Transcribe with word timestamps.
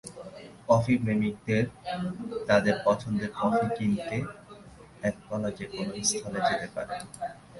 Coffee 0.67 0.93
প্রেমীদের 1.01 1.65
তাদের 2.47 2.75
পছন্দের 2.85 3.29
কফি 3.39 3.67
কিনতে 3.77 4.17
একতলা 5.03 5.49
যেকোনো 5.57 5.91
স্থলে 6.09 6.39
যেতে 6.49 6.67
পারেন। 6.75 7.01